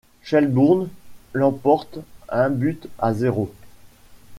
[0.23, 0.89] Shelbourne
[1.33, 1.99] l'emporte
[2.29, 3.53] un but à zéro.